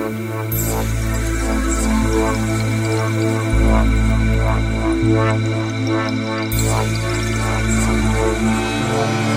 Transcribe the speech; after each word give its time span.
Thank 0.00 0.18
you. 9.24 9.29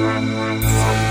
one, 0.00 0.34
one, 0.34 0.62
one. 0.62 1.09